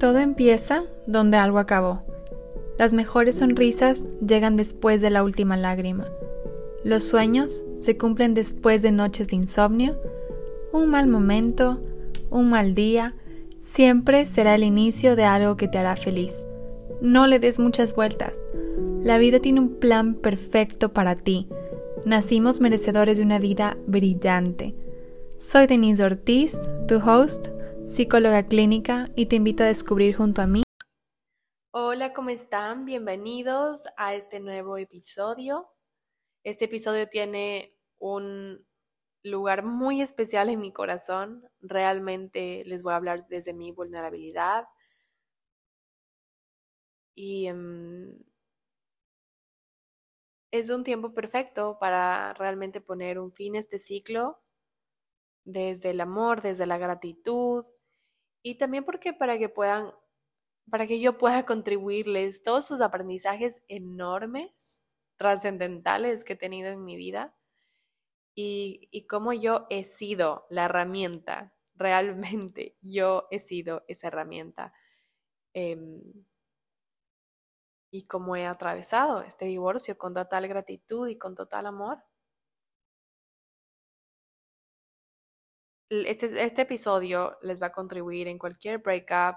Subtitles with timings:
[0.00, 2.00] Todo empieza donde algo acabó.
[2.78, 6.08] Las mejores sonrisas llegan después de la última lágrima.
[6.84, 10.00] Los sueños se cumplen después de noches de insomnio.
[10.72, 11.82] Un mal momento,
[12.30, 13.14] un mal día,
[13.58, 16.46] siempre será el inicio de algo que te hará feliz.
[17.02, 18.46] No le des muchas vueltas.
[19.02, 21.46] La vida tiene un plan perfecto para ti.
[22.06, 24.74] Nacimos merecedores de una vida brillante.
[25.36, 26.58] Soy Denise Ortiz,
[26.88, 27.48] tu host
[27.90, 30.62] psicóloga clínica, y te invito a descubrir junto a mí.
[31.72, 32.84] Hola, ¿cómo están?
[32.84, 35.68] Bienvenidos a este nuevo episodio.
[36.44, 38.64] Este episodio tiene un
[39.24, 41.42] lugar muy especial en mi corazón.
[41.60, 44.68] Realmente les voy a hablar desde mi vulnerabilidad.
[47.16, 48.16] Y um,
[50.52, 54.40] es un tiempo perfecto para realmente poner un fin a este ciclo
[55.44, 57.64] desde el amor, desde la gratitud
[58.42, 59.92] y también porque para que puedan,
[60.70, 64.82] para que yo pueda contribuirles todos sus aprendizajes enormes,
[65.16, 67.36] trascendentales que he tenido en mi vida
[68.34, 74.72] y, y cómo yo he sido la herramienta, realmente yo he sido esa herramienta.
[75.52, 76.00] Em,
[77.92, 81.98] y cómo he atravesado este divorcio con total gratitud y con total amor.
[85.90, 89.36] Este, este episodio les va a contribuir en cualquier breakup,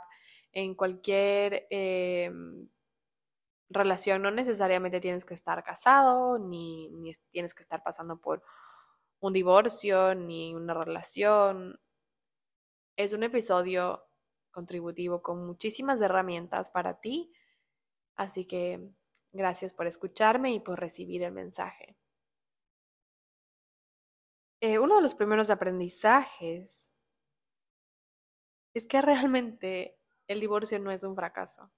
[0.52, 2.70] en cualquier em,
[3.70, 4.22] relación.
[4.22, 8.44] No necesariamente tienes que estar casado, ni, ni tienes que estar pasando por
[9.20, 11.80] un divorcio, ni una relación.
[12.96, 14.06] Es un episodio
[14.52, 17.34] contributivo con muchísimas herramientas para ti.
[18.16, 18.92] Así que
[19.32, 21.98] gracias por escucharme y por recibir el mensaje.
[24.64, 26.94] Eh, uno de los primeros aprendizajes
[28.74, 31.70] es que realmente el divorcio no es un fracaso.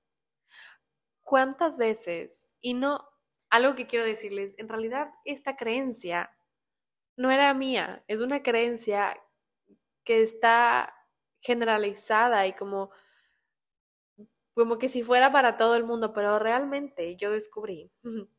[1.23, 2.47] ¿Cuántas veces?
[2.61, 3.09] Y no,
[3.49, 6.37] algo que quiero decirles, en realidad esta creencia
[7.17, 9.19] no era mía, es una creencia
[10.03, 10.93] que está
[11.41, 12.91] generalizada y como,
[14.53, 17.91] como que si fuera para todo el mundo, pero realmente yo descubrí,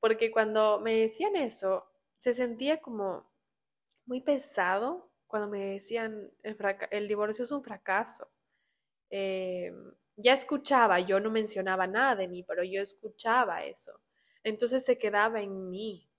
[0.00, 3.37] porque cuando me decían eso, se sentía como
[4.08, 8.30] muy pesado cuando me decían el, divorcio es un fracaso.
[9.10, 9.72] Eh,
[10.16, 14.00] ya escuchaba, yo no mencionaba nada de mí, pero yo escuchaba eso.
[14.42, 16.10] Entonces se quedaba en mí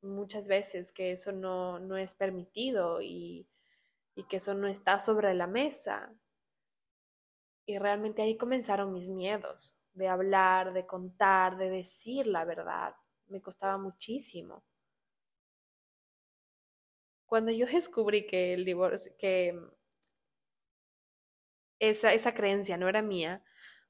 [0.00, 3.46] muchas veces que eso no, no es permitido y,
[4.14, 6.14] y que eso no está sobre la mesa.
[7.66, 12.94] Y realmente ahí comenzaron mis miedos de hablar, de contar, de decir la verdad.
[13.26, 14.64] Me costaba muchísimo
[17.28, 19.56] cuando yo descubrí que el divorcio, que
[21.78, 23.44] esa, esa creencia no era mía,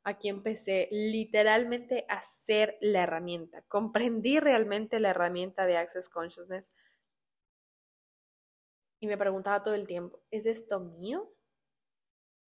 [0.05, 3.63] aquí empecé literalmente a ser la herramienta.
[3.69, 6.73] Comprendí realmente la herramienta de Access Consciousness
[9.01, 11.33] y me preguntaba todo el tiempo, ¿es esto mío?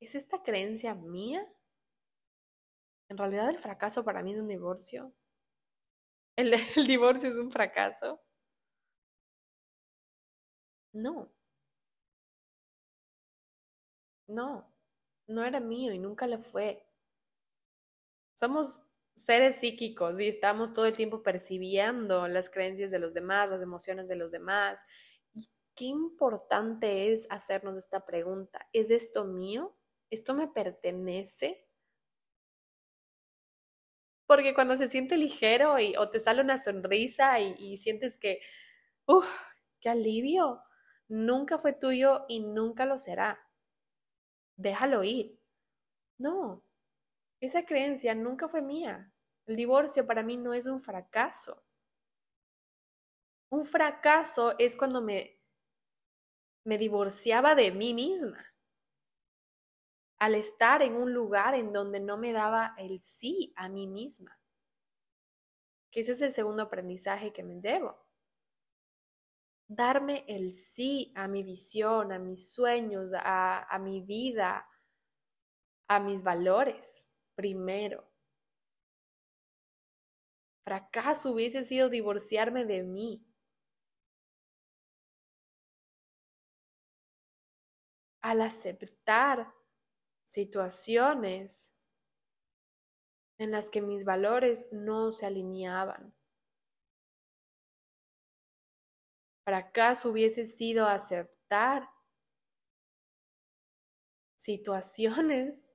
[0.00, 1.46] ¿Es esta creencia mía?
[3.08, 5.12] ¿En realidad el fracaso para mí es un divorcio?
[6.36, 8.20] ¿El, el divorcio es un fracaso?
[10.94, 11.28] No.
[14.28, 14.66] No,
[15.26, 16.86] no era mío y nunca lo fue.
[18.34, 18.82] Somos
[19.14, 24.08] seres psíquicos y estamos todo el tiempo percibiendo las creencias de los demás, las emociones
[24.08, 24.84] de los demás.
[25.34, 28.66] Y qué importante es hacernos esta pregunta.
[28.72, 29.76] ¿Es esto mío?
[30.10, 31.66] ¿Esto me pertenece?
[34.26, 38.40] Porque cuando se siente ligero y, o te sale una sonrisa y, y sientes que,
[39.06, 39.26] uff,
[39.80, 40.62] qué alivio,
[41.10, 43.46] nunca fue tuyo y nunca lo será.
[44.56, 45.38] Déjalo ir.
[46.18, 46.64] No,
[47.40, 49.12] esa creencia nunca fue mía.
[49.46, 51.64] El divorcio para mí no es un fracaso.
[53.50, 55.40] Un fracaso es cuando me,
[56.64, 58.46] me divorciaba de mí misma.
[60.20, 64.38] Al estar en un lugar en donde no me daba el sí a mí misma.
[65.90, 68.09] Que ese es el segundo aprendizaje que me debo
[69.70, 74.68] darme el sí a mi visión, a mis sueños, a, a mi vida,
[75.86, 78.10] a mis valores primero.
[80.64, 83.24] Fracaso hubiese sido divorciarme de mí.
[88.22, 89.54] Al aceptar
[90.24, 91.76] situaciones
[93.38, 96.12] en las que mis valores no se alineaban.
[99.44, 101.88] Fracaso hubiese sido aceptar
[104.36, 105.72] situaciones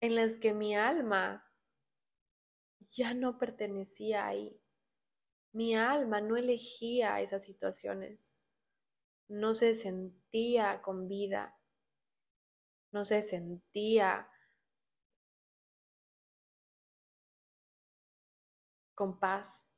[0.00, 1.48] en las que mi alma
[2.88, 4.60] ya no pertenecía ahí.
[5.52, 8.32] Mi alma no elegía esas situaciones.
[9.28, 11.58] No se sentía con vida.
[12.90, 14.28] No se sentía
[18.94, 19.71] con paz.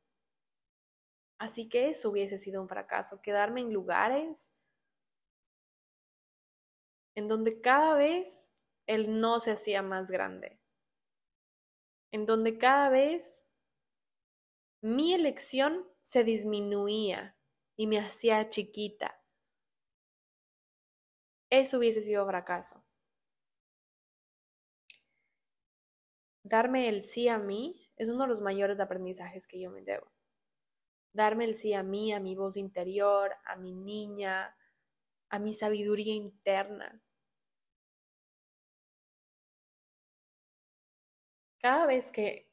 [1.44, 4.50] Así que eso hubiese sido un fracaso, quedarme en lugares
[7.14, 8.50] en donde cada vez
[8.86, 10.58] el no se hacía más grande,
[12.12, 13.44] en donde cada vez
[14.80, 17.36] mi elección se disminuía
[17.76, 19.22] y me hacía chiquita.
[21.50, 22.82] Eso hubiese sido fracaso.
[26.42, 30.13] Darme el sí a mí es uno de los mayores aprendizajes que yo me debo.
[31.14, 34.54] Darme el sí a mí, a mi voz interior, a mi niña,
[35.30, 37.00] a mi sabiduría interna.
[41.60, 42.50] Cada vez que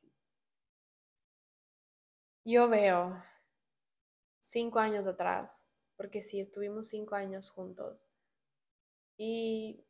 [2.46, 3.22] yo veo
[4.40, 8.08] cinco años atrás, porque sí, estuvimos cinco años juntos,
[9.18, 9.86] y,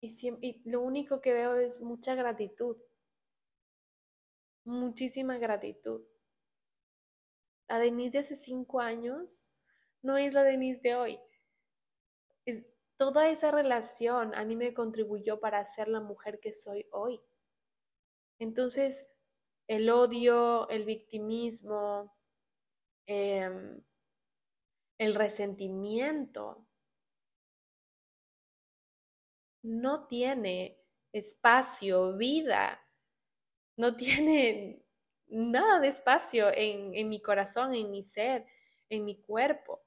[0.00, 2.76] y, lo único que veo es mucha gratitud,
[4.66, 6.02] muchísima gratitud.
[7.68, 9.46] La Denise de hace cinco años
[10.02, 11.20] no es la Denise de hoy.
[12.44, 12.64] Es,
[12.96, 17.20] toda esa relación a mí me contribuyó para ser la mujer que soy hoy.
[18.38, 19.06] Entonces,
[19.68, 22.14] el odio, el victimismo,
[23.06, 23.82] em,
[24.98, 26.66] el resentimiento
[29.62, 30.80] no tiene
[31.12, 32.85] espacio, vida,
[33.76, 34.84] no tiene
[35.28, 38.46] nada de espacio en, mi corazón, en mi ser,
[38.88, 39.86] en mi cuerpo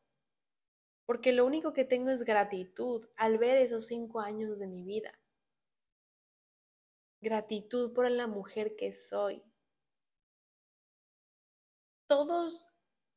[1.10, 5.20] porque lo único que tengo es gratitud al ver esos cinco años de mi vida.
[7.20, 9.42] Gratitud por la mujer que soy.
[12.06, 12.70] Todos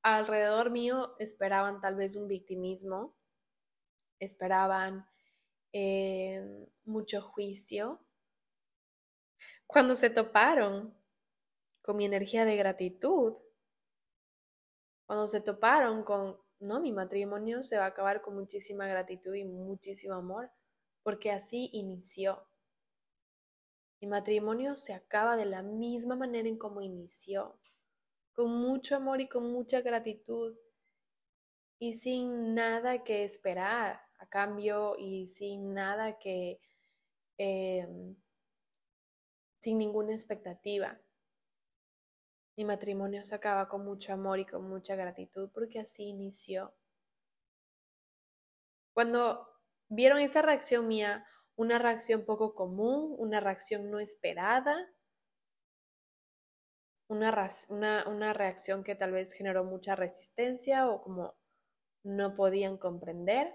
[0.03, 3.15] alrededor mío esperaban tal vez un victimismo,
[4.19, 5.07] esperaban
[5.75, 8.02] eh, mucho juicio.
[9.73, 10.95] Cuando se toparon
[11.81, 13.39] con mi energía de gratitud,
[15.07, 19.45] cuando se toparon con no, mi matrimonio se va a acabar con muchísima gratitud y
[19.45, 20.53] muchísimo amor,
[21.03, 22.47] porque así inició.
[24.01, 27.59] Mi matrimonio se acaba de la misma manera en como inició,
[28.35, 30.55] con mucho amor y con mucha gratitud
[31.79, 36.61] y sin nada que esperar a cambio y sin nada que,
[37.39, 38.15] em,
[39.63, 41.01] sin ninguna expectativa.
[42.57, 46.75] Mi matrimonio se acaba con mucho amor y con mucha gratitud porque así inició.
[48.93, 49.49] Cuando
[49.89, 51.25] vieron esa reacción mía,
[51.55, 54.93] una reacción poco común, una reacción no esperada,
[57.07, 61.37] una, una, reacción que tal vez generó mucha resistencia o como
[62.03, 63.55] no podían comprender.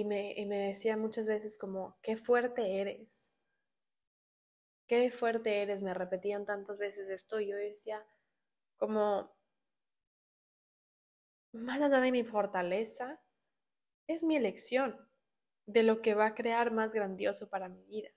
[0.00, 3.34] Y me, decían muchas veces como, qué fuerte eres
[4.90, 8.04] qué fuerte eres, me repetían tantas veces esto y yo decía
[8.76, 9.32] como,
[11.52, 13.22] más allá de mi fortaleza,
[14.08, 15.08] es mi elección
[15.66, 18.10] de lo que va a crear más grandioso para mi vida,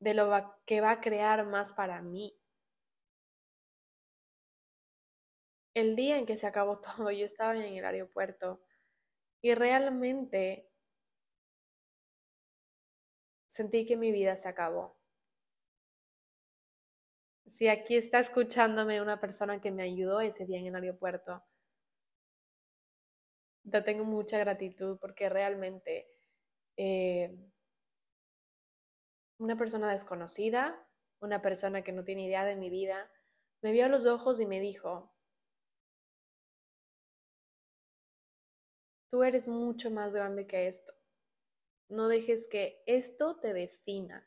[0.00, 0.30] de lo
[0.64, 2.34] que va a crear más para mí.
[5.74, 8.62] El día en que se acabó todo, yo estaba en el aeropuerto
[9.42, 10.70] y realmente
[13.48, 14.96] sentí que mi vida se acabó.
[17.46, 21.44] Si aquí está escuchándome una persona que me ayudó ese día en el aeropuerto,
[23.68, 26.08] te tengo mucha gratitud porque realmente
[26.76, 27.36] eh,
[29.38, 30.88] una persona desconocida,
[31.20, 33.10] una persona que no tiene idea de mi vida,
[33.60, 35.11] me vio a los ojos y me dijo,
[39.12, 40.94] tú eres mucho más grande que esto.
[41.90, 44.26] No dejes que esto te defina.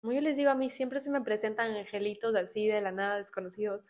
[0.00, 3.18] Como yo les digo, a mí siempre se me presentan angelitos así de la nada,
[3.18, 3.84] desconocidos,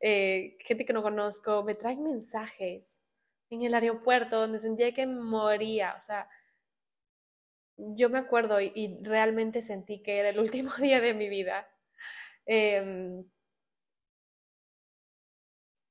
[0.00, 3.00] eh, gente que no conozco, me traen mensajes
[3.50, 6.28] en el aeropuerto donde sentía que moría, o sea,
[7.76, 11.68] yo me acuerdo y, realmente sentí que era el último día de mi vida.
[12.46, 13.24] Em,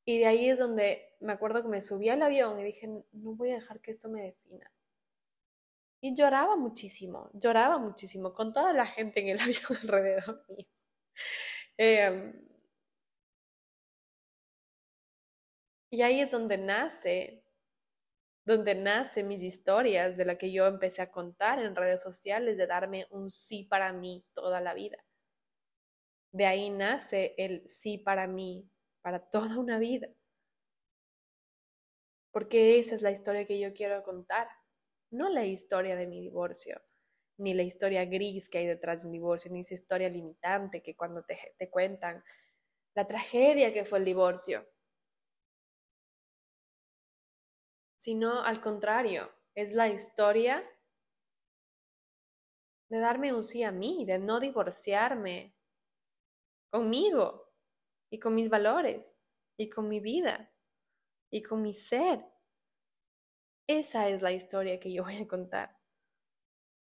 [0.06, 3.36] y de ahí es donde me acuerdo que me subí al avión y dije, no
[3.36, 4.72] voy a dejar que esto me defina.
[6.02, 10.68] Y lloraba muchísimo, lloraba muchísimo, con toda la gente en el avión alrededor mío.
[11.78, 12.34] Em,
[15.92, 17.44] y ahí es donde nace
[18.46, 22.68] donde nacen mis historias de la que yo empecé a contar en redes sociales, de
[22.68, 24.98] darme un sí para mí toda la vida.
[26.32, 28.70] De ahí nace el sí para mí,
[29.02, 30.10] para toda una vida.
[32.34, 34.50] Porque esa es la historia que yo quiero contar,
[35.12, 36.82] no la historia de mi divorcio,
[37.38, 40.96] ni la historia gris que hay detrás de un divorcio, ni esa historia limitante que
[40.96, 42.24] cuando te, te cuentan
[42.96, 44.68] la tragedia que fue el divorcio.
[47.98, 50.68] Sino al contrario, es la historia
[52.90, 55.56] de darme un sí a mí, de no divorciarme
[56.72, 57.54] conmigo
[58.12, 59.20] y con mis valores
[59.56, 60.53] y con mi vida
[61.34, 62.24] y con mi ser.
[63.68, 65.80] Esa es la historia que yo voy a contar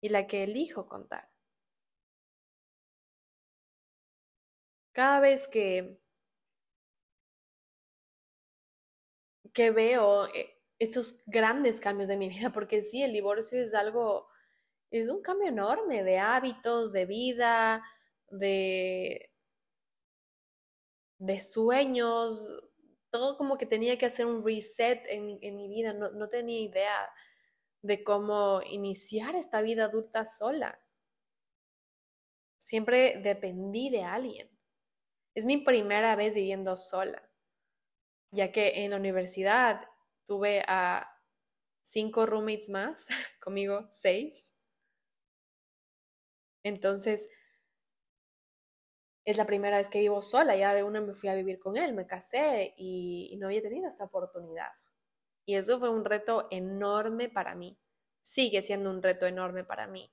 [0.00, 1.30] y la que elijo contar.
[4.92, 6.00] Cada vez que,
[9.54, 14.26] que veo eh, estos grandes cambios de mi vida, porque sí, el divorcio es algo,
[14.90, 17.84] es un cambio enorme de hábitos, de vida,
[18.28, 19.30] de,
[21.18, 22.48] de sueños,
[23.12, 27.12] todo como que tenía que hacer un reset en, mi vida, no, no tenía idea
[27.82, 30.80] de cómo iniciar esta vida adulta sola.
[32.56, 34.50] Siempre dependí de alguien.
[35.34, 37.22] Es mi primera vez viviendo sola,
[38.30, 39.86] ya que en la universidad
[40.24, 41.20] tuve a
[41.82, 43.08] cinco roommates más,
[43.40, 44.54] conmigo seis.
[46.64, 47.28] Entonces,
[49.24, 51.76] es la primera vez que vivo sola, ya de una me fui a vivir con
[51.76, 54.70] él, me casé y, no había tenido esta oportunidad.
[55.44, 57.78] Y eso fue un reto enorme para mí.
[58.22, 60.12] Sigue siendo un reto enorme para mí.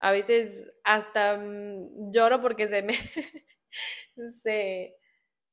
[0.00, 2.94] A veces hasta mm, lloro porque se me,
[4.30, 4.96] se,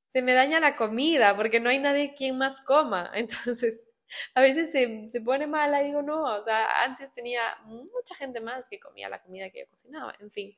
[0.08, 3.12] se me daña la comida, porque no hay nadie quien más coma.
[3.16, 3.86] Entonces,
[4.34, 8.40] a veces se, se pone mala y digo, no, o sea, antes tenía mucha gente
[8.42, 10.16] más que comía la comida que yo cocinaba.
[10.20, 10.58] En fin,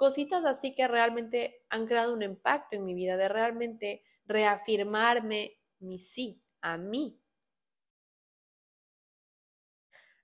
[0.00, 5.98] cositas así que realmente han creado un impacto en mi vida, de realmente reafirmarme mi
[5.98, 7.20] sí a mí.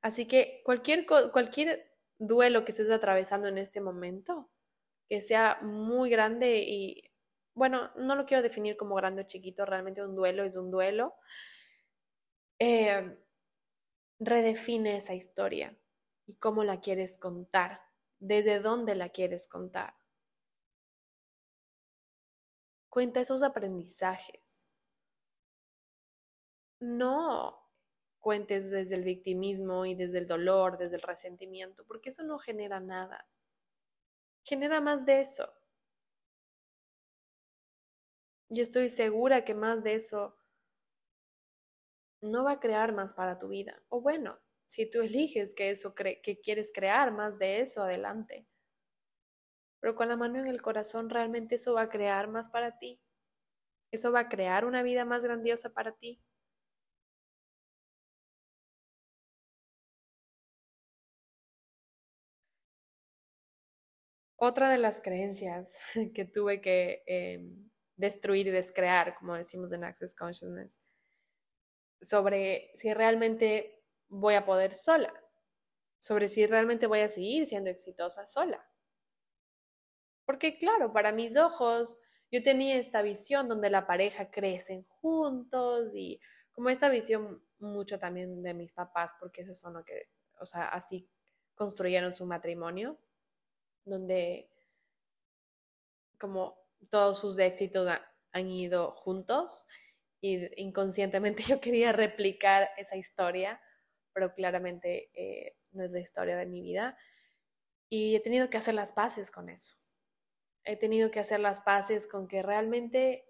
[0.01, 1.05] Así que cualquier,
[2.19, 4.49] duelo que estés atravesando en este momento,
[5.11, 7.13] que sea muy grande y,
[7.53, 11.17] bueno, no lo quiero definir como grande o chiquito, realmente un duelo es un duelo,
[12.59, 13.19] eh,
[14.21, 15.77] redefine esa historia
[16.27, 17.86] y cómo la quieres contar,
[18.19, 19.95] desde dónde la quieres contar.
[22.89, 24.67] Cuenta esos aprendizajes.
[26.81, 27.67] No
[28.21, 32.81] cuentes desde el victimismo y desde el dolor, desde el resentimiento, porque eso no genera
[32.81, 33.29] nada.
[34.43, 35.53] Genera más de eso.
[38.49, 40.39] Yo estoy segura que más de eso
[42.23, 43.83] no va a crear más para tu vida.
[43.89, 48.47] O bueno, si tú eliges que eso que quieres crear más de eso, adelante.
[49.81, 53.01] Pero con la mano en el corazón, realmente eso va a crear más para ti.
[53.93, 56.21] Eso va a crear una vida más grandiosa para ti.
[64.39, 65.79] Otra de las creencias
[66.15, 70.81] que tuve que em, destruir y descrear, como decimos en Access Consciousness,
[72.01, 73.76] sobre si realmente
[74.09, 75.13] voy a poder sola,
[75.99, 78.69] sobre si realmente voy a seguir siendo exitosa sola.
[80.25, 81.99] Porque claro, para mis ojos,
[82.31, 86.21] yo tenía esta visión donde la pareja crecen juntos y
[86.53, 90.11] como esta visión mucho también de mis papás, porque eso son lo que,
[90.41, 91.09] o sea, así
[91.55, 92.99] construyeron su matrimonio
[93.87, 94.51] donde
[96.19, 96.59] como
[96.91, 97.89] todos sus éxitos
[98.33, 99.65] han ido juntos
[100.21, 103.61] y inconscientemente yo quería replicar esa historia,
[104.17, 106.97] pero claramente eh, no es la historia de mi vida.
[107.91, 109.77] Y he tenido que hacer las paces con eso.
[110.65, 113.29] He tenido que hacer las paces con que realmente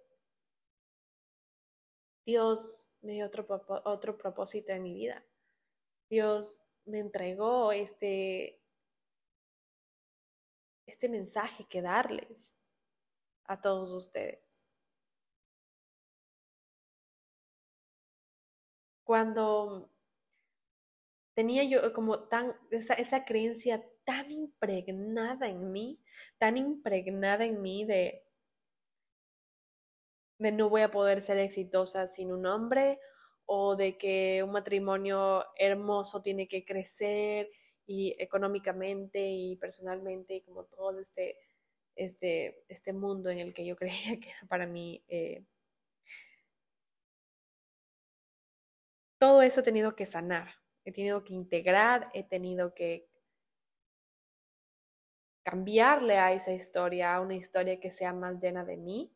[2.25, 3.49] Dios me dio otro,
[3.85, 5.26] otro propósito en mi vida.
[6.09, 8.62] Dios me entregó este,
[10.87, 12.57] este mensaje que darles
[13.43, 14.62] a todos ustedes.
[19.02, 19.95] Cuando
[21.37, 26.00] tenía yo como tan, esa, creencia tan impregnada en mí,
[26.38, 28.25] tan impregnada en mí de,
[30.38, 32.99] de no voy a poder ser exitosa sin un hombre
[33.45, 37.50] o de que un matrimonio hermoso tiene que crecer
[37.87, 41.37] y económicamente y personalmente y como todo este,
[41.97, 45.05] este, este mundo en el que yo creía que era para mí.
[45.09, 45.45] Eh,
[49.19, 50.49] todo eso he tenido que sanar,
[50.87, 53.11] he tenido que integrar, he tenido que
[55.45, 59.12] cambiarle a esa historia, a una historia que sea más llena de mí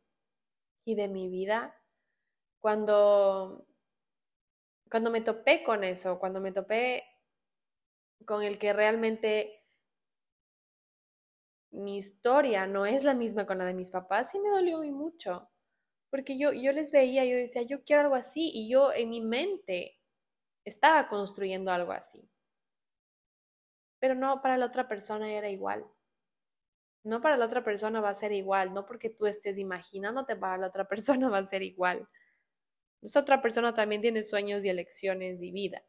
[0.85, 1.81] y de mi vida.
[2.61, 3.69] Cuando,
[4.91, 7.05] cuando me topé con eso, cuando me topé
[8.27, 9.65] con el que realmente
[11.71, 14.91] mi historia no es la misma con la de mis papás, sí me dolió muy
[14.91, 15.49] mucho.
[16.11, 19.21] Porque yo, yo les veía, yo decía, yo quiero algo así, y yo en mi
[19.21, 20.00] mente
[20.65, 22.29] estaba construyendo algo así.
[24.01, 25.87] Pero no, para la otra persona era igual.
[27.03, 30.59] No para la otra persona va a ser igual, no porque tú estés imaginándote para
[30.59, 32.09] la otra persona va a ser igual.
[33.03, 35.83] Esa otra persona también tiene sueños y elecciones y vida.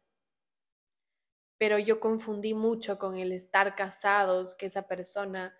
[1.58, 5.56] Pero yo confundí mucho con el estar casados, que esa persona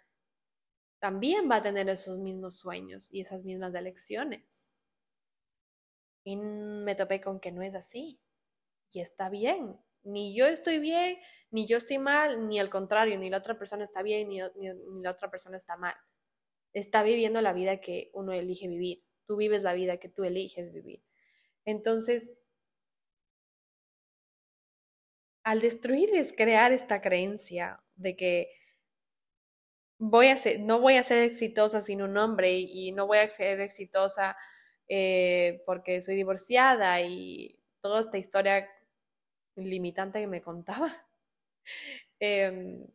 [1.00, 4.72] también va a tener esos mismos sueños y esas mismas elecciones.
[6.24, 8.22] Y me topé con que no es así.
[8.92, 9.80] Y está bien.
[10.04, 11.18] Ni yo estoy bien,
[11.52, 14.40] ni yo estoy mal, ni al contrario, ni la otra persona está bien, ni,
[15.02, 15.96] la otra persona está mal.
[16.74, 19.04] Está viviendo la vida que uno elige vivir.
[19.26, 21.04] Tú vives la vida que tú eliges vivir.
[21.66, 22.32] Entonces,
[25.44, 28.52] al destruir y descrear esta creencia de que
[30.00, 33.62] voy a no voy a ser exitosa sin un hombre y, no voy a ser
[33.62, 34.36] exitosa
[34.88, 38.68] eh, porque soy divorciada y toda esta historia
[39.66, 40.92] limitante que me contaba.
[42.24, 42.86] Em,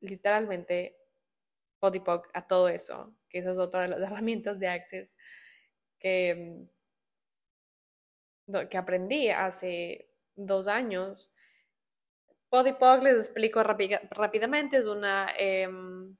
[0.00, 0.96] literalmente,
[1.80, 5.16] Podipoc a todo eso, que eso es otra de las herramientas de Access
[5.98, 6.68] que,
[8.70, 11.32] que aprendí hace dos años.
[12.48, 16.16] Podipoc, les explico rápidamente, es una em,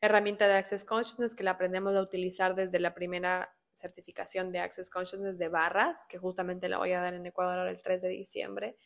[0.00, 4.90] herramienta de Access Consciousness que la aprendemos a utilizar desde la primera certificación de Access
[4.90, 8.76] Consciousness de barras, que justamente la voy a dar en Ecuador el 3 de diciembre.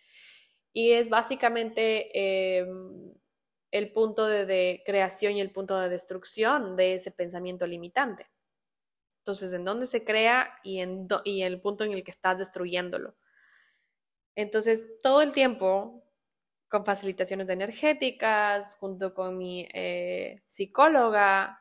[0.76, 3.15] Y es básicamente em,
[3.71, 8.30] el punto de, creación y el punto de destrucción de ese pensamiento limitante.
[9.21, 13.17] Entonces, en dónde se crea y, en y el punto en el que estás destruyéndolo.
[14.34, 16.04] Entonces, todo el tiempo
[16.69, 21.58] con facilitaciones energéticas, junto con mi eh, psicóloga,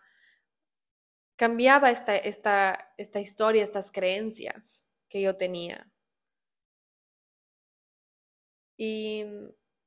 [1.38, 5.90] cambiaba esta, esta, esta historia, estas creencias que yo tenía.
[8.78, 9.26] Y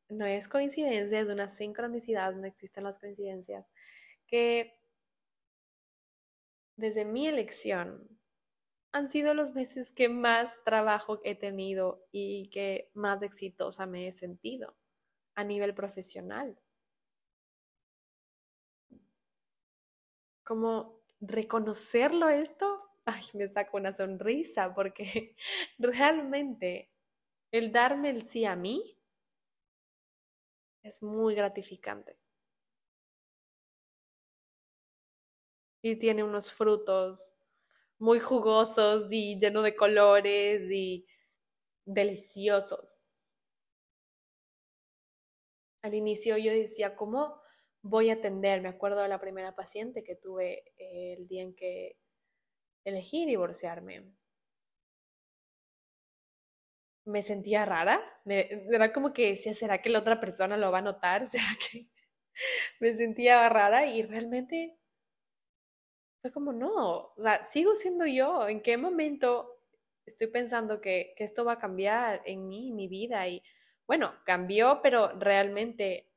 [0.09, 3.73] no es coincidencia, es una sincronicidad, no existen las coincidencias,
[4.27, 4.79] que
[6.77, 8.09] desde mi elección
[8.93, 14.13] han sido los meses que más trabajo he tenido y que más exitosa me he
[14.13, 14.77] sentido
[15.35, 16.59] a nivel profesional.
[20.45, 25.37] Como reconocerlo esto, ay, me saco una sonrisa porque
[25.79, 26.91] realmente
[27.53, 28.97] el darme el sí a mí
[30.83, 32.19] es muy gratificante.
[35.83, 37.35] Y tiene unos frutos
[37.99, 41.07] muy jugosos y llenos de colores y
[41.85, 43.01] deliciosos
[45.83, 47.41] al inicio yo decía, ¿cómo
[47.83, 48.61] voy a atender?
[48.61, 51.97] Me acuerdo de la primera paciente que tuve el día en que
[52.85, 54.13] elegí divorciarme.
[57.09, 60.83] Me sentía rara, era como que decía, ¿será que la otra persona lo va a
[60.83, 61.27] notar?
[61.29, 61.89] ¿Será que
[62.81, 63.87] me sentía rara?
[63.87, 64.79] Y realmente
[66.21, 68.47] fue como, no, o sea, sigo siendo yo.
[68.49, 69.63] ¿En qué momento
[70.05, 73.27] estoy pensando que, que esto va a cambiar en mí, en mi vida?
[73.27, 73.43] Y
[73.87, 76.08] bueno, cambió, pero realmente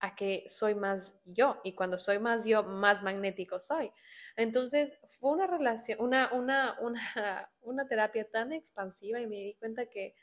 [0.00, 3.90] a que soy más yo y cuando soy más yo, más magnético soy.
[4.36, 9.86] Entonces fue una relación, una, una, una, una terapia tan expansiva y me di cuenta
[9.86, 10.14] que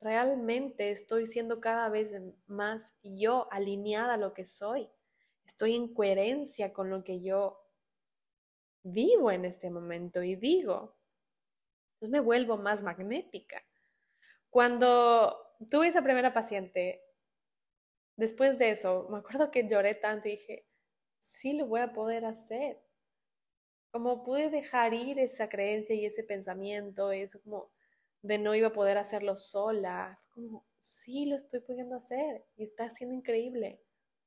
[0.00, 2.14] realmente estoy siendo cada vez
[2.46, 4.90] más yo alineada a lo que soy.
[5.46, 7.64] Estoy en coherencia con lo que yo
[8.82, 10.94] vivo en este momento y digo.
[11.94, 13.62] Entonces me vuelvo más magnética.
[14.50, 17.02] Cuando tuve esa primera paciente,
[18.16, 20.66] después de eso, me acuerdo que lloré tanto y dije,
[21.18, 22.80] sí lo voy a poder hacer.
[23.90, 27.70] Como pude dejar ir esa creencia y ese pensamiento, eso como
[28.22, 30.18] de no iba a poder hacerlo sola.
[30.30, 33.80] como, sí lo estoy pudiendo hacer y está siendo increíble.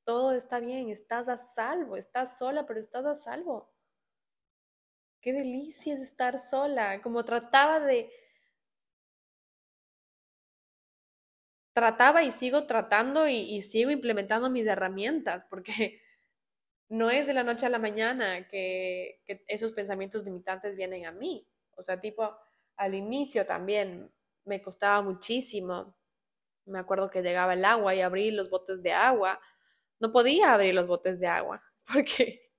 [0.04, 3.70] Todo está bien, estás a salvo, estás sola, pero estás a salvo.
[5.20, 7.02] Qué delicia es estar sola.
[7.02, 8.10] Como trataba de
[11.78, 16.00] trataba y sigo tratando y, sigo implementando mis herramientas, porque
[16.88, 21.46] no es de la noche a la mañana que, esos pensamientos limitantes vienen a mí.
[21.76, 22.36] O sea, tipo,
[22.76, 24.12] al inicio también
[24.44, 25.96] me costaba muchísimo.
[26.64, 29.40] Me acuerdo que llegaba el agua y abrí los botes de agua.
[30.00, 31.62] No podía abrir los botes de agua
[31.92, 32.50] porque,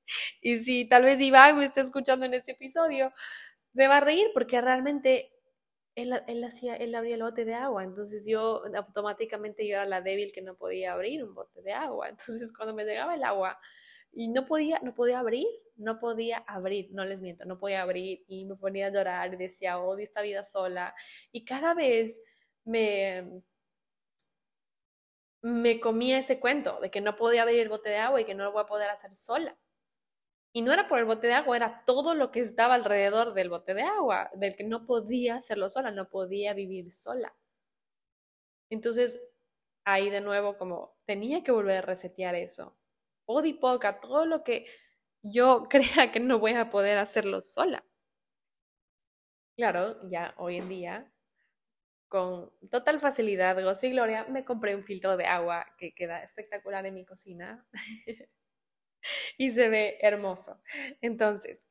[0.42, 3.12] y si tal vez Iván me está escuchando en este episodio,
[3.74, 5.34] me va a reír porque realmente
[6.02, 10.02] él, él, hacía, él abría el bote de agua, entonces yo automáticamente yo era la
[10.02, 12.10] débil que no podía abrir un bote de agua.
[12.10, 13.60] Entonces cuando me llegaba el agua
[14.12, 18.24] y no podía, no podía abrir, no podía abrir, no les miento, no podía abrir
[18.28, 20.96] y me ponía a llorar y decía, odio esta vida sola.
[21.32, 22.22] Y cada vez
[22.66, 23.44] me,
[25.42, 28.36] me comía ese cuento de que no podía abrir el bote de agua y que
[28.36, 29.58] no lo voy a poder hacer sola.
[30.52, 33.50] Y no era por el bote de agua, era todo lo que estaba alrededor del
[33.50, 37.36] bote de agua, del que no podía hacerlo sola, no podía vivir sola.
[38.70, 39.22] Entonces,
[39.86, 42.78] ahí de nuevo como tenía que volver a resetear eso.
[43.26, 44.66] poca, todo lo que
[45.22, 47.84] yo crea que no voy a poder hacerlo sola.
[49.56, 51.14] Claro, ya hoy en día,
[52.08, 56.86] con total facilidad, gozo y gloria, me compré un filtro de agua que queda espectacular
[56.86, 57.68] en mi cocina
[59.38, 60.62] y se ve hermoso.
[61.02, 61.68] Entonces,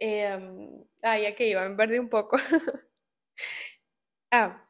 [0.00, 0.38] eh,
[1.02, 2.36] ah, ya que iba, me perdí un poco.
[4.30, 4.64] ah,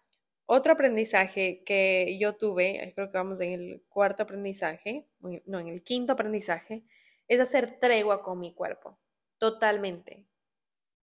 [0.47, 5.83] otro aprendizaje que yo tuve, creo que vamos en el cuarto aprendizaje, no, en el
[5.83, 6.85] quinto aprendizaje,
[7.29, 8.99] es hacer tregua con mi cuerpo,
[9.39, 10.25] totalmente.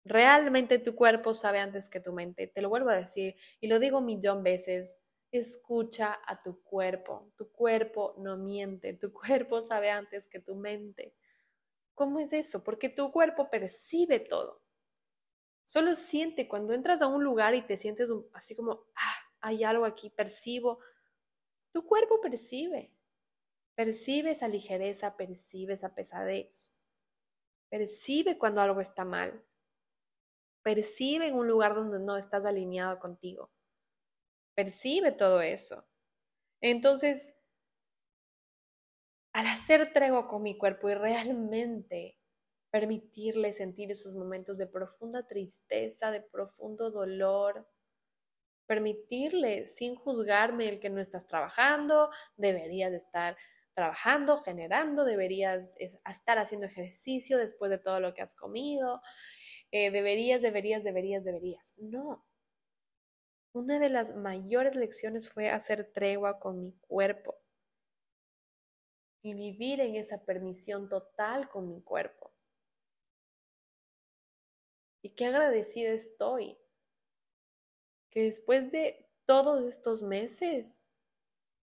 [0.05, 3.79] Realmente tu cuerpo sabe antes que tu mente, te lo vuelvo a decir y lo
[3.81, 4.99] digo un millón veces,
[5.33, 11.15] escucha a tu cuerpo, tu cuerpo no miente, tu cuerpo sabe antes que tu mente.
[11.95, 12.63] ¿Cómo es eso?
[12.63, 14.63] Porque tu cuerpo percibe todo.
[15.65, 19.85] Solo siente cuando entras a un lugar y te sientes así como, ah, hay algo
[19.85, 20.81] aquí, percibo.
[21.73, 22.93] Tu cuerpo percibe.
[23.75, 26.73] Percibe esa ligereza, percibe esa pesadez.
[27.71, 29.43] Percibe cuando algo está mal.
[30.63, 33.51] Percibe en un lugar donde no estás alineado contigo.
[34.55, 35.85] Percibe todo eso.
[36.61, 37.31] Entonces,
[39.33, 42.19] al hacer tregua con mi cuerpo y realmente
[42.71, 47.67] permitirle sentir esos momentos de profunda tristeza, de profundo dolor,
[48.67, 53.37] permitirle sin juzgarme el que no estás trabajando, deberías estar
[53.75, 59.03] trabajando, generando, deberías estar haciendo ejercicio después de todo lo que has comido,
[59.71, 61.75] eh, deberías, deberías, deberías, deberías.
[61.79, 62.25] No.
[63.55, 67.37] Una de las mayores lecciones fue hacer tregua con mi cuerpo
[69.23, 72.33] y vivir en esa permisión total con mi cuerpo.
[75.03, 76.57] Y qué agradecida estoy
[78.11, 80.83] que después de todos estos meses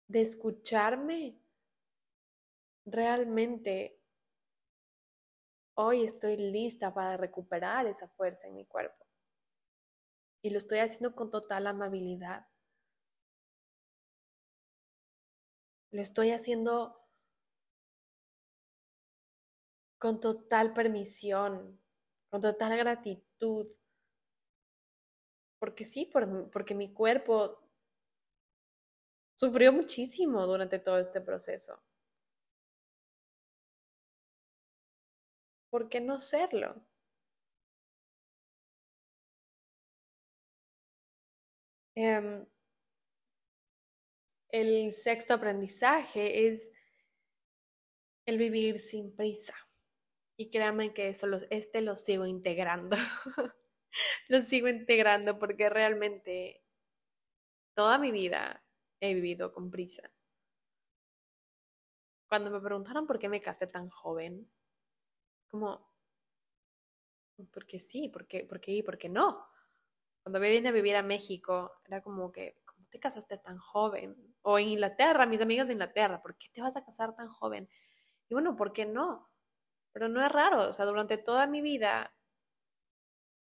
[0.08, 1.38] de escucharme,
[2.84, 4.00] realmente
[5.74, 9.05] hoy estoy lista para recuperar esa fuerza en mi cuerpo.
[10.46, 12.46] Y lo estoy haciendo con total amabilidad.
[15.90, 17.04] Lo estoy haciendo
[19.98, 21.80] con total permisión,
[22.30, 23.66] con total gratitud,
[25.58, 26.08] porque sí,
[26.52, 27.58] porque mi cuerpo
[29.34, 31.82] sufrió muchísimo durante todo este proceso.
[35.70, 36.86] ¿Por qué no serlo?
[41.96, 42.46] Em,
[44.50, 46.70] el sexto aprendizaje es
[48.26, 49.54] el vivir sin prisa.
[50.38, 52.96] Y créanme que eso este lo sigo integrando.
[54.28, 56.62] lo sigo integrando porque realmente
[57.74, 58.62] toda mi vida
[59.00, 60.12] he vivido con prisa.
[62.28, 64.50] Cuando me preguntaron por qué me casé tan joven,
[65.48, 65.88] como,
[67.52, 69.55] porque sí, porque, porque y por qué no.
[70.26, 74.16] Cuando me vine a vivir a México, era como que, ¿cómo te casaste tan joven?
[74.42, 77.68] O en Inglaterra, mis amigas de Inglaterra, ¿por qué te vas a casar tan joven?
[78.28, 79.30] Y bueno, ¿por qué no?
[79.92, 82.12] Pero no es raro, o sea, durante toda mi vida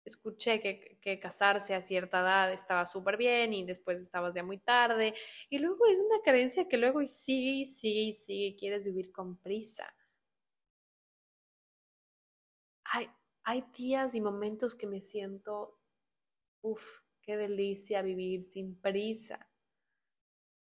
[0.05, 5.15] escuché que, casarse a cierta edad estaba súper bien y después estabas ya muy tarde.
[5.49, 9.37] Y luego es una carencia que luego sigue y sigue y sigue quieres vivir con
[9.37, 9.91] prisa.
[12.83, 13.09] Hay,
[13.43, 15.78] hay días y momentos que me siento,
[16.61, 19.49] uff, qué delicia vivir sin prisa.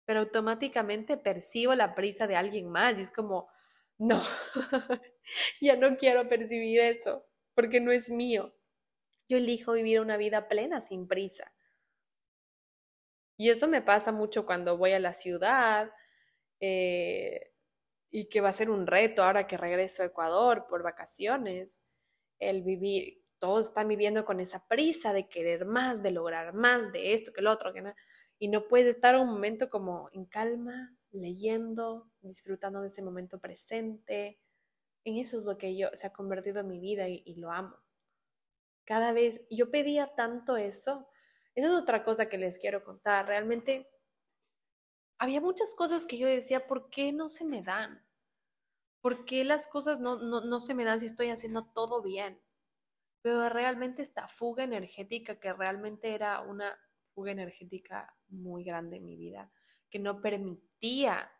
[0.05, 3.49] Pero automáticamente percibo la prisa de alguien más y es como,
[3.99, 4.23] no,
[5.61, 8.55] ya no quiero percibir eso porque no es mío.
[9.29, 11.55] Yo elijo vivir una vida plena sin prisa.
[13.37, 15.91] Y eso me pasa mucho cuando voy a la ciudad
[16.61, 17.53] eh,
[18.11, 21.83] y que va a ser un reto ahora que regreso a Ecuador por vacaciones,
[22.39, 27.15] el vivir, todos están viviendo con esa prisa de querer más, de lograr más, de
[27.15, 27.73] esto, que lo otro.
[28.39, 34.41] Y no puedes estar un momento como en calma, leyendo, disfrutando de ese momento presente.
[35.05, 37.51] En eso es lo que yo se ha convertido en mi vida y, y lo
[37.51, 37.77] amo.
[38.85, 41.09] Cada vez yo pedía tanto eso.
[41.55, 43.27] Eso es otra cosa que les quiero contar.
[43.27, 43.89] Realmente
[45.19, 48.05] había muchas cosas que yo decía, ¿por qué no se me dan?
[49.01, 52.41] ¿Por qué las cosas no, no, no se me dan si estoy haciendo todo bien?
[53.25, 56.79] Pero realmente esta fuga energética, que realmente era una
[57.15, 59.51] fuga energética muy grande en mi vida,
[59.89, 61.33] que no permitía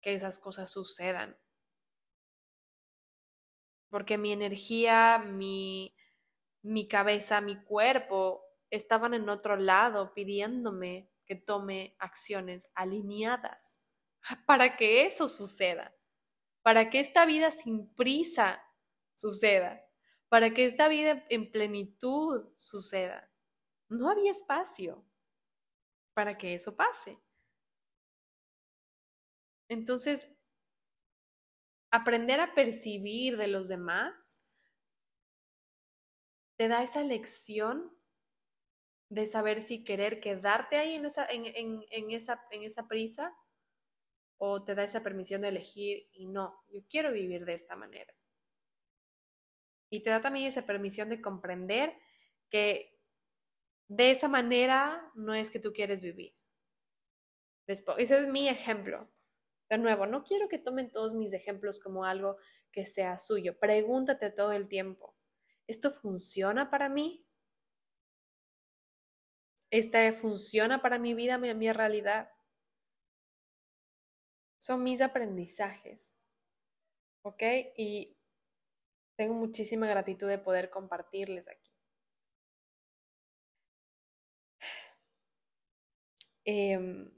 [0.00, 1.38] que esas cosas sucedan.
[3.90, 5.94] Porque mi energía, mi,
[6.62, 13.82] mi cabeza, mi cuerpo estaban en otro lado pidiéndome que tome acciones alineadas
[14.46, 15.94] para que eso suceda,
[16.62, 18.64] para que esta vida sin prisa
[19.12, 19.84] suceda
[20.28, 23.30] para que esta vida en plenitud suceda.
[23.88, 25.04] No había espacio
[26.14, 27.18] para que eso pase.
[29.68, 30.30] Entonces,
[31.90, 34.42] aprender a percibir de los demás
[36.56, 37.96] te da esa lección
[39.10, 43.34] de saber si querer quedarte ahí en esa, en, esa, en esa prisa
[44.38, 48.17] o te da esa permisión de elegir y no, yo quiero vivir de esta manera.
[49.90, 51.96] Y te da también esa permisión de comprender
[52.50, 52.98] que
[53.88, 56.36] de esa manera no es que tú quieres vivir.
[57.66, 59.08] Ese es mi ejemplo.
[59.68, 62.38] De nuevo, no quiero que tomen todos mis ejemplos como algo
[62.72, 63.58] que sea suyo.
[63.58, 65.14] Pregúntate todo el tiempo,
[65.66, 67.26] ¿esto funciona para mí?
[69.70, 72.30] ¿Esta funciona para mi vida, mi, mi realidad?
[74.56, 76.16] Son mis aprendizajes.
[77.22, 77.42] ¿Ok?
[77.76, 78.17] Y
[79.18, 81.72] tengo muchísima gratitud de poder compartirles aquí.
[86.44, 87.10] Em,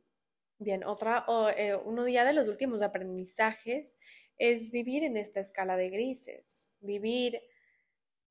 [0.59, 1.27] bien, otra,
[1.59, 3.99] eh, uno de los últimos aprendizajes
[4.39, 7.43] es vivir en esta escala de grises, vivir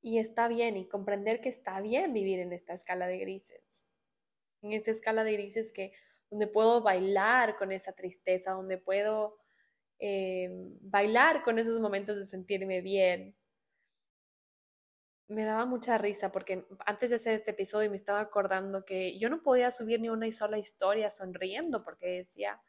[0.02, 3.88] y está bien y comprender que está bien vivir en esta escala de grises,
[4.64, 5.94] en esta escala de grises que
[6.32, 9.38] donde puedo bailar con esa tristeza, donde puedo
[10.00, 13.36] em, bailar con esos momentos de sentirme bien,
[15.30, 19.30] me daba mucha risa porque antes de hacer este episodio me estaba acordando que yo
[19.30, 22.60] no podía subir ni una sola historia sonriendo porque decía,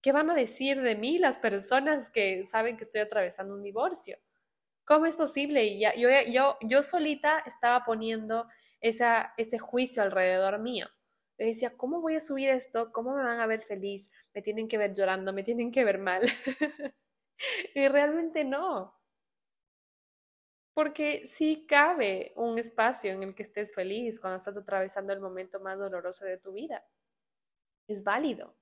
[0.00, 4.16] ¿qué van a decir de mí las personas que saben que estoy atravesando un divorcio?
[4.84, 5.64] ¿Cómo es posible?
[5.64, 8.46] Y ya, yo, yo, yo solita estaba poniendo
[8.80, 10.86] esa, ese juicio alrededor mío.
[11.36, 12.92] Decía, ¿cómo voy a subir esto?
[12.92, 14.10] ¿Cómo me van a ver feliz?
[14.34, 16.22] Me tienen que ver llorando, me tienen que ver mal.
[17.74, 18.97] y realmente no.
[20.78, 25.58] Porque sí cabe un espacio en el que estés feliz cuando estás atravesando el momento
[25.58, 26.86] más doloroso de tu vida.
[27.88, 28.54] Es válido.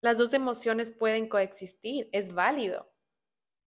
[0.00, 2.92] Las dos emociones pueden coexistir, es válido.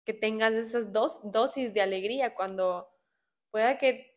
[0.04, 2.88] Que tengas esas dos dosis de alegría cuando
[3.50, 4.16] pueda que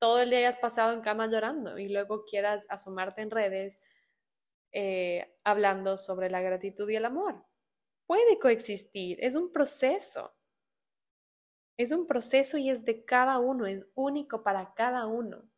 [0.00, 3.78] todo el día hayas pasado en cama llorando y luego quieras asomarte en redes
[4.72, 7.46] eh, hablando sobre la gratitud y el amor.
[8.08, 10.34] Puede coexistir, es un proceso.
[11.78, 15.48] Es un proceso y es de cada uno, es único para cada uno.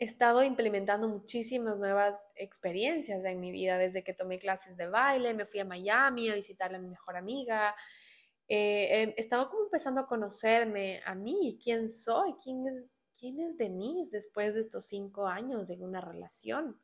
[0.00, 5.34] He estado implementando muchísimas nuevas experiencias en mi vida desde que tomé clases de baile,
[5.34, 7.76] me fui a Miami a visitar a mi mejor amiga.
[8.48, 13.56] Eh, he estado como empezando a conocerme a mí, quién soy, quién es, quién es
[13.56, 16.80] Denise después de estos cinco años de una relación.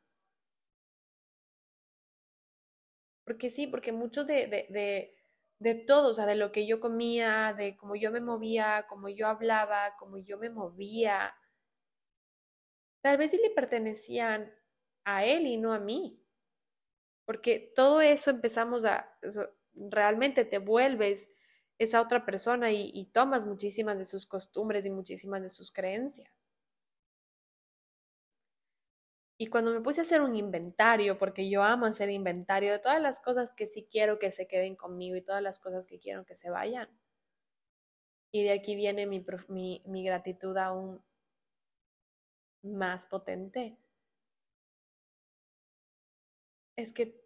[3.24, 5.17] Porque sí, porque mucho de, de de
[5.86, 9.26] todo, o sea, de lo que yo comía, de cómo yo me movía, cómo yo
[9.26, 11.34] hablaba, cómo yo me movía.
[13.02, 14.52] Tal vez sí le pertenecían
[15.04, 16.22] a él y no a mí.
[17.24, 19.18] Porque todo eso empezamos a,
[19.74, 21.30] realmente te vuelves
[21.78, 26.37] esa otra persona y tomas muchísimas de sus costumbres y muchísimas de sus creencias.
[29.40, 33.00] Y cuando me puse a hacer un inventario, porque yo amo hacer inventario de todas
[33.00, 36.26] las cosas que sí quiero que se queden conmigo y todas las cosas que quiero
[36.26, 36.88] que se vayan.
[38.32, 39.24] Y de aquí viene mi,
[39.86, 41.00] mi, gratitud aún
[42.62, 43.78] más potente.
[46.76, 47.24] Es que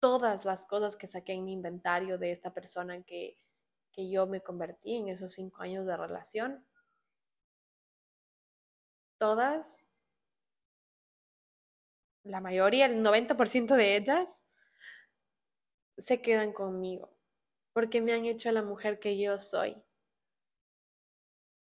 [0.00, 3.38] todas las cosas que saqué en mi inventario de esta persona que,
[3.92, 6.66] que yo me convertí en esos cinco años de relación,
[9.18, 9.91] todas
[12.24, 14.44] la mayoría, el 90% de ellas,
[15.98, 17.10] se quedan conmigo.
[17.74, 19.82] porque me han hecho la mujer que yo soy.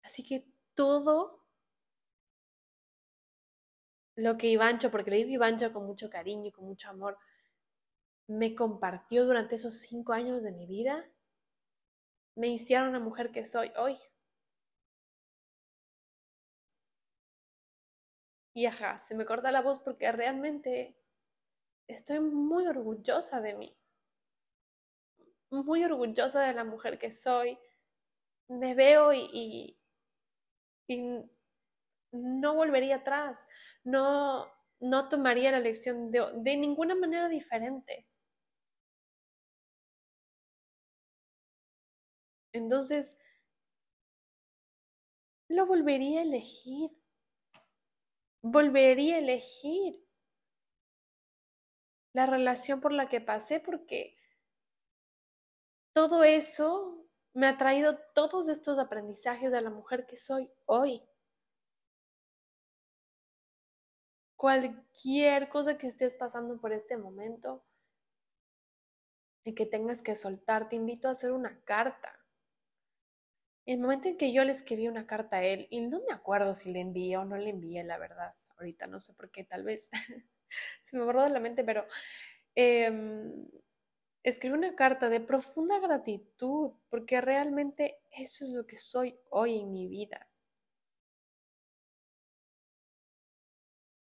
[0.03, 1.45] Así que todo
[4.17, 7.19] lo que Ivancho, porque le digo Ivancho con mucho cariño y con mucho amor,
[8.27, 11.05] me compartió durante esos cinco años de mi vida,
[12.35, 13.99] me hicieron la mujer que soy hoy.
[18.55, 20.97] Y ajá, se me corta la voz porque realmente
[21.89, 23.77] estoy muy orgullosa de mí.
[25.51, 27.59] Muy orgullosa de la mujer que soy.
[28.49, 29.77] Me veo y,
[30.89, 31.31] y,
[32.13, 33.47] no volvería atrás.
[33.85, 34.47] No,
[34.81, 38.07] no tomaría la lección de, de ninguna manera diferente.
[42.53, 43.17] Entonces,
[45.49, 46.91] lo volvería a elegir.
[48.43, 50.05] Volvería a elegir
[52.13, 54.17] la relación por la que pasé porque
[55.93, 61.03] todo eso me ha traído todos estos aprendizajes de la mujer que soy hoy.
[64.37, 67.65] Cualquier cosa que estés pasando por este momento
[69.45, 72.22] y que tengas que soltar, te invito a hacer una carta.
[73.67, 76.55] El momento en que yo le escribí una carta a él, y no me acuerdo
[76.55, 79.63] si le envié o no le envié, la verdad, ahorita no sé por qué, tal
[79.65, 79.91] vez
[80.83, 81.87] se me borró de la mente, pero
[82.57, 82.91] eh,
[84.23, 89.73] escribí una carta de profunda gratitud, porque realmente eso es lo que soy hoy en
[89.73, 90.29] mi vida.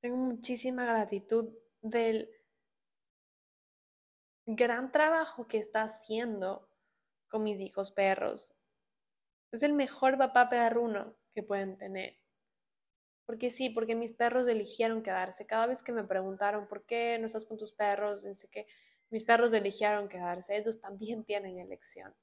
[0.02, 2.30] Tengo muchísima gratitud del
[4.45, 6.67] gran trabajo que está haciendo
[7.30, 8.56] con mis hijos perros.
[9.52, 12.18] Es el mejor papá perruno que pueden tener.
[13.26, 15.46] Porque sí, porque mis perros eligieron quedarse.
[15.46, 18.66] Cada vez que me preguntaron por qué no estás con tus perros, dice que
[19.10, 20.58] mis perros eligieron quedarse.
[20.58, 22.14] Ellos también tienen elección.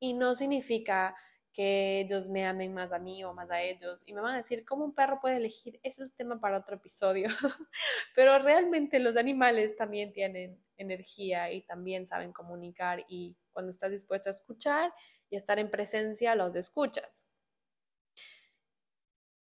[0.00, 1.16] Y no significa
[1.52, 4.04] que ellos me amen más a mí o más a ellos.
[4.06, 5.80] Y me van a decir, ¿cómo un perro puede elegir?
[5.82, 7.28] Eso es tema para otro episodio.
[8.14, 13.04] Pero realmente los animales también tienen energía y también saben comunicar.
[13.08, 14.92] Y cuando estás dispuesto a escuchar
[15.30, 17.28] y estar en presencia, los escuchas.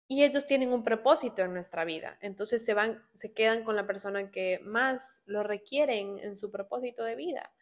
[0.09, 3.85] Y ellos tienen un propósito en nuestra vida, entonces se van, se quedan con la
[3.85, 7.53] persona que más lo requieren en su propósito de vida.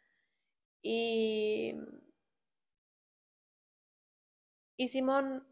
[0.84, 1.76] Y,
[4.78, 5.48] y Simón,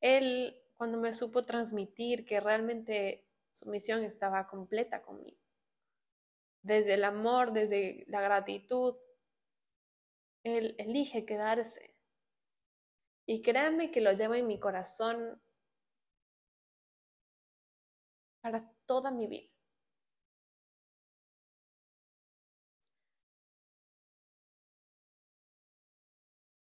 [0.00, 5.36] él cuando me supo transmitir que realmente su misión estaba completa conmigo,
[6.62, 8.94] desde el amor, desde la gratitud,
[10.44, 11.94] él elige quedarse.
[13.26, 15.40] Y créanme que lo llevo en mi corazón
[18.42, 19.50] para toda mi vida.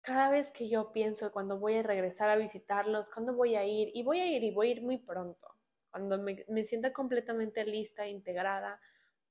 [0.01, 3.91] Cada vez que yo pienso cuando voy a regresar a visitarlos, cuando voy a ir,
[3.93, 5.47] y voy a ir y voy a ir muy pronto,
[5.91, 8.81] cuando me, me sienta completamente lista integrada,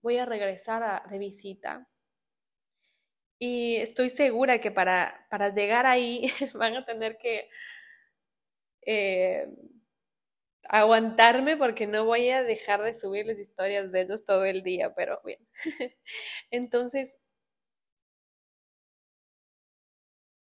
[0.03, 1.89] voy a regresar de visita
[3.39, 7.49] y estoy segura que para, para llegar ahí van a tener que
[8.87, 9.47] eh,
[10.69, 15.21] aguantarme porque no voy a dejar de subirles historias de ellos todo el día, pero
[15.25, 15.41] bien.
[16.51, 17.19] Entonces,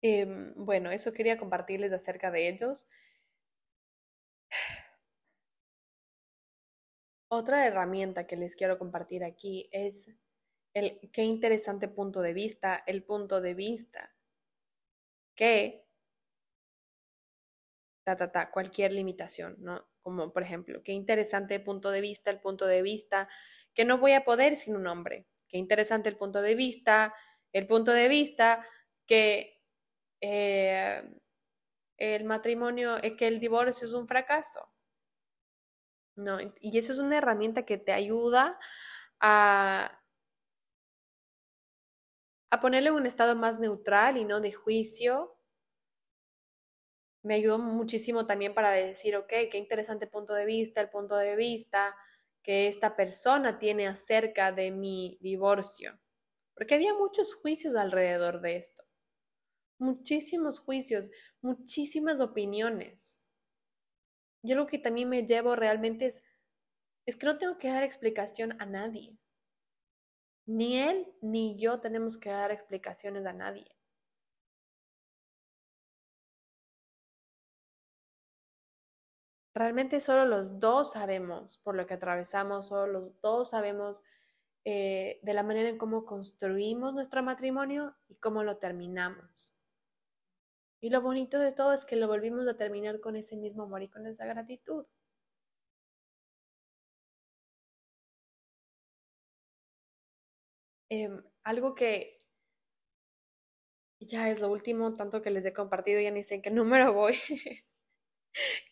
[0.03, 2.88] em, bueno, eso quería compartirles acerca de ellos.
[7.29, 10.09] Otra herramienta que les quiero compartir aquí es
[10.74, 14.14] el qué interesante punto de vista, el punto de vista
[15.35, 15.87] que
[18.04, 19.87] ta, ta, ta, cualquier limitación, ¿no?
[20.02, 23.28] Como por ejemplo, qué interesante punto de vista, el punto de vista
[23.74, 25.26] que no voy a poder sin un hombre.
[25.48, 27.14] Qué interesante el punto de vista,
[27.52, 28.66] el punto de vista
[29.06, 29.61] que
[30.20, 31.02] eh,
[31.98, 34.68] el matrimonio, es que el divorcio es un fracaso.
[36.16, 36.38] ¿no?
[36.61, 38.58] Y eso es una herramienta que te ayuda
[39.20, 40.02] a
[42.53, 45.38] a ponerle un estado más neutral y no de juicio.
[47.23, 51.35] Me ayudó muchísimo también para decir, ok, qué interesante punto de vista, el punto de
[51.35, 51.96] vista
[52.42, 55.98] que esta persona tiene acerca de mi divorcio.
[56.55, 58.83] Porque había muchos juicios alrededor de esto.
[59.79, 63.23] Muchísimos juicios, muchísimas opiniones.
[64.42, 66.23] Yo lo que también me llevo realmente es,
[67.07, 69.17] es que no tengo que dar explicación a nadie.
[70.53, 73.75] Ni él ni yo tenemos que dar explicaciones a nadie.
[79.55, 84.03] Realmente solo los dos sabemos por lo que atravesamos, solo los dos sabemos
[84.67, 89.55] eh, de la manera en cómo construimos nuestro matrimonio y cómo lo terminamos.
[90.83, 93.83] Y lo bonito de todo es que lo volvimos a terminar con ese mismo amor
[93.83, 94.85] y con esa gratitud.
[100.93, 102.21] Em, algo que
[104.01, 106.93] ya es lo último, tanto que les he compartido, ya ni sé en qué número
[106.93, 107.15] voy.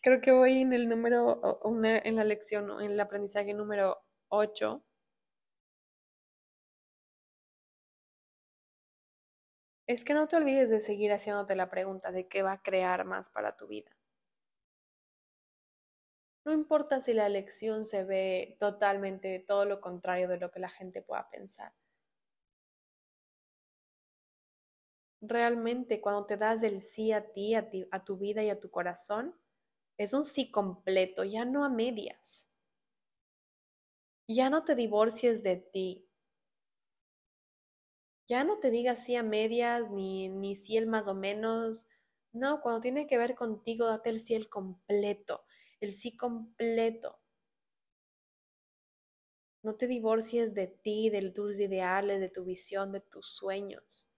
[0.03, 1.41] Creo que voy en el número,
[1.83, 4.83] en la lección, en el aprendizaje número 8.
[9.87, 13.05] Es que no te olvides de seguir haciéndote la pregunta de qué va a crear
[13.05, 13.95] más para tu vida.
[16.45, 20.69] No importa si la lección se ve totalmente todo lo contrario de lo que la
[20.69, 21.73] gente pueda pensar.
[25.21, 28.59] Realmente cuando te das el sí a ti, a ti, a tu vida y a
[28.59, 29.35] tu corazón,
[29.97, 32.49] es un sí completo, ya no a medias.
[34.27, 36.09] Ya no te divorcies de ti.
[38.27, 41.85] Ya no te digas sí a medias, ni, ni sí el más o menos.
[42.33, 45.43] No, cuando tiene que ver contigo, date el sí el completo,
[45.81, 47.19] el sí completo.
[49.63, 54.10] No te divorcies de ti, de tus ideales, de tu visión, de tus sueños.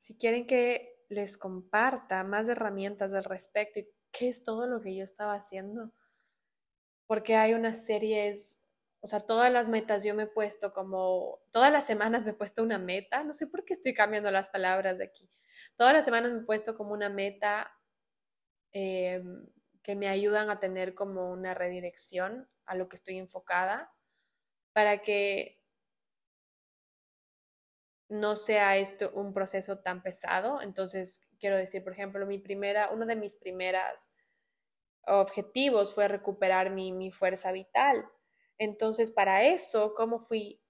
[0.00, 4.96] Si quieren que les comparta más herramientas al respecto y qué es todo lo que
[4.96, 5.92] yo estaba haciendo,
[7.06, 8.66] porque hay unas series,
[9.02, 12.34] o sea, todas las metas yo me he puesto como, todas las semanas me he
[12.34, 15.30] puesto una meta, no sé por qué estoy cambiando las palabras de aquí,
[15.76, 17.70] todas las semanas me he puesto como una meta
[18.72, 19.48] em,
[19.82, 23.92] que me ayudan a tener como una redirección a lo que estoy enfocada
[24.72, 25.59] para que
[28.10, 30.60] no sea esto un proceso tan pesado.
[30.60, 34.12] Entonces, quiero decir, por ejemplo, mi primera, uno de mis primeras
[35.06, 38.04] objetivos fue recuperar mi, mi fuerza vital.
[38.58, 40.60] Entonces, para eso, ¿cómo fui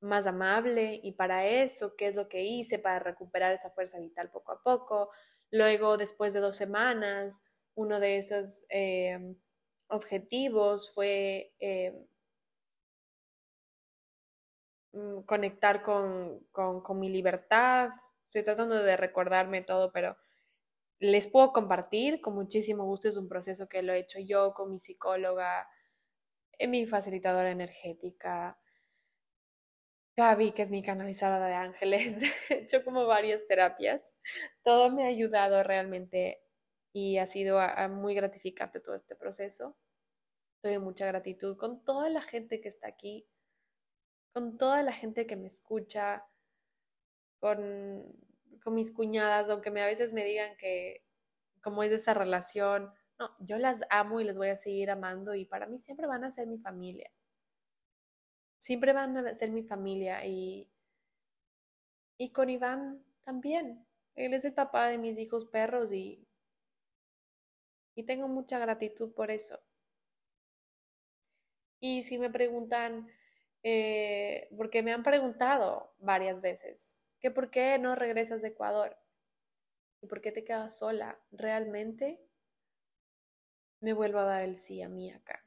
[0.00, 1.00] más amable?
[1.02, 4.62] Y para eso, ¿qué es lo que hice para recuperar esa fuerza vital poco a
[4.62, 5.10] poco?
[5.50, 7.42] Luego, después de dos semanas,
[7.74, 9.34] uno de esos eh,
[9.88, 12.06] objetivos fue eh,
[14.92, 17.90] Mm, conectar con, con, mi libertad.
[18.24, 20.16] Estoy tratando de recordarme todo, pero
[21.00, 23.08] les puedo compartir con muchísimo gusto.
[23.08, 25.68] Es un proceso que lo he hecho yo con mi psicóloga,
[26.58, 28.58] eh, mi facilitadora energética,
[30.16, 32.20] Gaby, que es mi canalizadora de ángeles.
[32.50, 34.12] He hecho como varias terapias.
[34.62, 36.42] Todo me ha ayudado realmente
[36.92, 37.60] y ha sido
[37.90, 39.76] muy gratificante todo este proceso.
[40.56, 43.26] Estoy en mucha gratitud con toda la gente que está aquí
[44.32, 46.24] con toda la gente que me escucha,
[47.38, 48.04] con,
[48.62, 51.04] con mis cuñadas, aunque me, a veces me digan que
[51.62, 55.44] cómo es esa relación, no, yo las amo y les voy a seguir amando y
[55.44, 57.10] para mí siempre van a ser mi familia.
[58.58, 60.70] Siempre van a ser mi familia y,
[62.18, 63.86] y con Iván también.
[64.14, 66.26] Él es el papá de mis hijos perros y,
[67.94, 69.60] y tengo mucha gratitud por eso.
[71.80, 73.10] Y si me preguntan,
[73.62, 78.96] eh, porque me han preguntado varias veces que por qué no regresas de Ecuador
[80.00, 81.18] y por qué te quedas sola.
[81.30, 82.20] Realmente
[83.80, 85.44] me vuelvo a dar el sí a mí acá,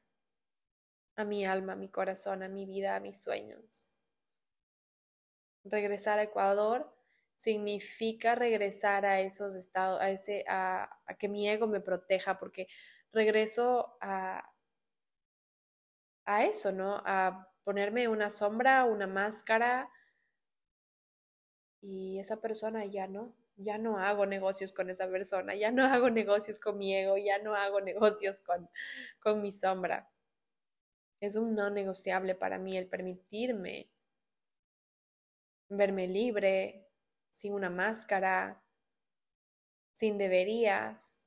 [1.16, 3.88] a mi alma, a mi corazón, a mi vida, a mis sueños.
[5.64, 6.94] Regresar a Ecuador
[7.36, 12.68] significa regresar a esos estados, a ese, a, a que mi ego me proteja, porque
[13.12, 14.54] regreso a,
[16.26, 17.02] a eso, ¿no?
[17.06, 19.90] A ponerme una sombra, una máscara
[21.82, 26.10] y esa persona ya no, ya no hago negocios con esa persona, ya no hago
[26.10, 28.70] negocios con mi ego, ya no hago negocios con,
[29.20, 30.10] con mi sombra.
[31.20, 33.90] Es un no negociable para mí el permitirme
[35.70, 36.88] verme libre,
[37.30, 38.62] sin una máscara,
[39.92, 41.22] sin deberías.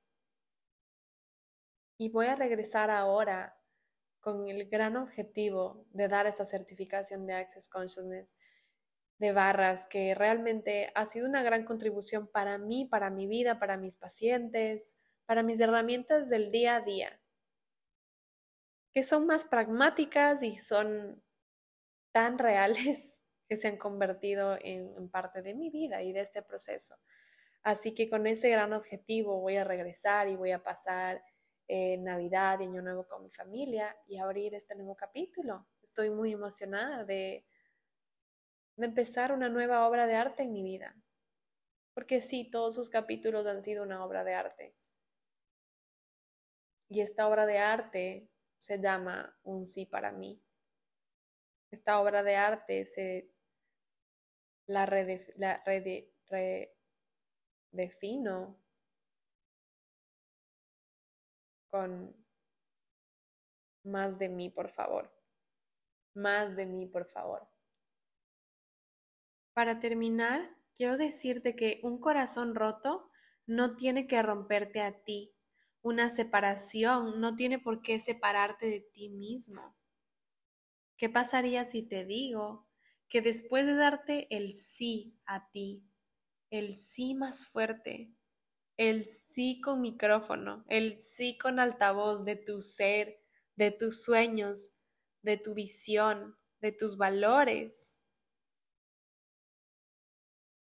[1.99, 3.59] Y voy a regresar ahora
[4.27, 8.35] con el gran objetivo de dar esa certificación de Access Consciousness
[9.19, 13.77] de barras, que realmente ha sido una gran contribución para mí, para mi vida, para
[13.77, 14.97] mis pacientes,
[15.27, 17.21] para mis herramientas del día a día,
[18.93, 21.23] que son más pragmáticas y son
[22.11, 26.97] tan reales que se han convertido en, parte de mi vida y de este proceso.
[27.63, 31.23] Así que con ese gran objetivo voy a regresar y voy a pasar
[31.69, 35.67] en Navidad y Año Nuevo con mi familia y abrir este nuevo capítulo.
[35.83, 37.45] Estoy muy emocionada de,
[38.77, 40.95] de empezar una nueva obra de arte en mi vida.
[41.95, 44.77] Porque sí, todos sus capítulos han sido una obra de arte.
[46.89, 50.43] Y esta obra de arte se llama Un sí para mí.
[51.71, 53.31] Esta obra de arte se
[54.67, 54.87] la,
[57.73, 58.61] redefino
[63.85, 65.13] más de mí, por favor.
[66.15, 67.49] Más de mí, por favor.
[69.53, 73.11] Para terminar, quiero decirte que un corazón roto
[73.47, 75.35] no tiene que romperte a ti.
[75.83, 79.77] Una separación no tiene por qué separarte de ti mismo.
[80.97, 82.67] ¿Qué pasaría si te digo
[83.09, 85.85] que después de darte el sí a ti,
[86.51, 88.13] el sí más fuerte,
[88.77, 93.21] el sí con micrófono, el sí con altavoz de tu ser,
[93.57, 94.71] de tus sueños,
[95.23, 98.01] de tu visión, de tus valores,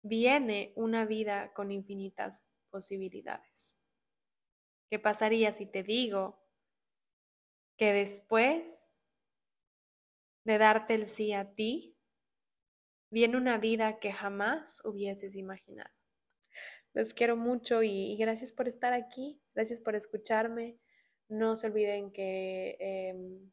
[0.03, 3.77] viene una vida con infinitas posibilidades.
[4.89, 6.41] ¿Qué pasaría si te digo
[7.77, 8.91] que después
[10.43, 11.97] de darte el sí a ti,
[13.11, 16.00] viene una vida que jamás hubieses imaginado?
[16.93, 20.77] Los quiero mucho y, gracias por estar aquí, gracias por escucharme.
[21.29, 23.51] No se olviden que em,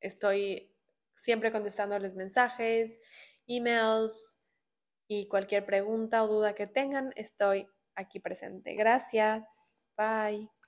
[0.00, 0.72] estoy
[1.14, 3.00] siempre contestando los mensajes,
[3.46, 4.38] emails
[5.08, 7.66] y cualquier pregunta o duda que tengan, estoy
[7.96, 8.74] aquí presente.
[8.74, 9.72] Gracias.
[9.96, 10.59] Bye.